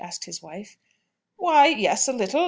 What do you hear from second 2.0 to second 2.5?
a little.